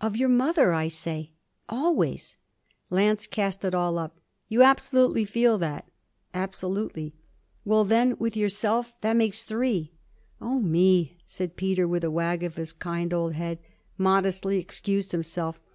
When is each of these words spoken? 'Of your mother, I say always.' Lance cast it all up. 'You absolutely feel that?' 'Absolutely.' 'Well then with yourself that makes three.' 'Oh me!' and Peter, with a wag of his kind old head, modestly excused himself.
'Of 0.00 0.16
your 0.16 0.30
mother, 0.30 0.72
I 0.72 0.88
say 0.88 1.32
always.' 1.68 2.38
Lance 2.88 3.26
cast 3.26 3.62
it 3.62 3.74
all 3.74 3.98
up. 3.98 4.18
'You 4.48 4.62
absolutely 4.62 5.26
feel 5.26 5.58
that?' 5.58 5.86
'Absolutely.' 6.32 7.14
'Well 7.62 7.84
then 7.84 8.16
with 8.18 8.38
yourself 8.38 8.98
that 9.02 9.16
makes 9.16 9.44
three.' 9.44 9.92
'Oh 10.40 10.60
me!' 10.60 11.18
and 11.38 11.56
Peter, 11.56 11.86
with 11.86 12.04
a 12.04 12.10
wag 12.10 12.42
of 12.42 12.56
his 12.56 12.72
kind 12.72 13.12
old 13.12 13.34
head, 13.34 13.58
modestly 13.98 14.58
excused 14.58 15.12
himself. 15.12 15.60